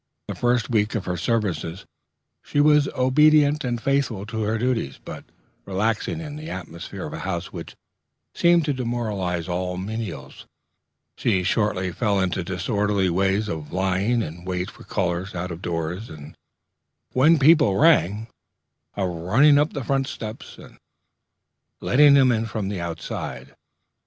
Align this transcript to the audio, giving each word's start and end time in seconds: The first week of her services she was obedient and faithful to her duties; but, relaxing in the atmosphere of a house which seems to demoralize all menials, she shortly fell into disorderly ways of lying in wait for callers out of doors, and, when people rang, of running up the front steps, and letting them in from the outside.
The 0.27 0.33
first 0.33 0.67
week 0.71 0.95
of 0.95 1.05
her 1.05 1.15
services 1.15 1.85
she 2.41 2.59
was 2.59 2.87
obedient 2.95 3.63
and 3.63 3.79
faithful 3.79 4.25
to 4.25 4.41
her 4.41 4.57
duties; 4.57 4.97
but, 5.05 5.23
relaxing 5.63 6.19
in 6.19 6.37
the 6.37 6.49
atmosphere 6.49 7.05
of 7.05 7.13
a 7.13 7.19
house 7.19 7.53
which 7.53 7.75
seems 8.33 8.63
to 8.63 8.73
demoralize 8.73 9.47
all 9.47 9.77
menials, 9.77 10.47
she 11.15 11.43
shortly 11.43 11.91
fell 11.91 12.19
into 12.19 12.43
disorderly 12.43 13.11
ways 13.11 13.47
of 13.47 13.71
lying 13.71 14.23
in 14.23 14.43
wait 14.43 14.71
for 14.71 14.83
callers 14.83 15.35
out 15.35 15.51
of 15.51 15.61
doors, 15.61 16.09
and, 16.09 16.35
when 17.13 17.37
people 17.37 17.77
rang, 17.77 18.25
of 18.95 19.07
running 19.07 19.59
up 19.59 19.73
the 19.73 19.83
front 19.83 20.07
steps, 20.07 20.57
and 20.57 20.79
letting 21.79 22.15
them 22.15 22.31
in 22.31 22.47
from 22.47 22.69
the 22.69 22.81
outside. 22.81 23.53